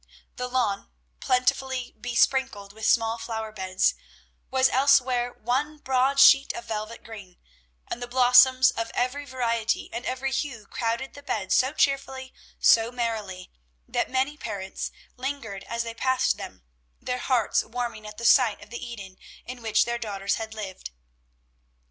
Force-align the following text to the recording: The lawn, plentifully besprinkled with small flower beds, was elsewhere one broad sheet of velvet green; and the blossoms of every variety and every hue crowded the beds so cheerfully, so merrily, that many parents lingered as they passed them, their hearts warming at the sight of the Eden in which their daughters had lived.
The 0.35 0.47
lawn, 0.47 0.89
plentifully 1.19 1.91
besprinkled 1.95 2.73
with 2.73 2.87
small 2.89 3.19
flower 3.19 3.51
beds, 3.51 3.93
was 4.49 4.67
elsewhere 4.67 5.31
one 5.31 5.77
broad 5.77 6.19
sheet 6.19 6.51
of 6.53 6.65
velvet 6.65 7.03
green; 7.03 7.37
and 7.87 8.01
the 8.01 8.07
blossoms 8.07 8.71
of 8.71 8.89
every 8.95 9.25
variety 9.25 9.93
and 9.93 10.03
every 10.03 10.31
hue 10.31 10.65
crowded 10.65 11.13
the 11.13 11.21
beds 11.21 11.53
so 11.53 11.71
cheerfully, 11.71 12.33
so 12.59 12.91
merrily, 12.91 13.51
that 13.87 14.09
many 14.09 14.37
parents 14.37 14.89
lingered 15.17 15.63
as 15.65 15.83
they 15.83 15.93
passed 15.93 16.35
them, 16.35 16.63
their 16.99 17.19
hearts 17.19 17.63
warming 17.63 18.07
at 18.07 18.17
the 18.17 18.25
sight 18.25 18.59
of 18.63 18.71
the 18.71 18.83
Eden 18.83 19.17
in 19.45 19.61
which 19.61 19.85
their 19.85 19.99
daughters 19.99 20.37
had 20.37 20.55
lived. 20.55 20.89